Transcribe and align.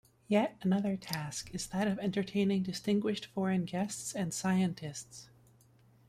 Yet 0.27 0.57
another 0.63 0.97
task 0.97 1.53
is 1.53 1.67
that 1.67 1.87
of 1.87 1.99
entertaining 1.99 2.63
distinguished 2.63 3.27
foreign 3.27 3.65
guests 3.65 4.13
and 4.15 4.33
scientists. 4.33 5.29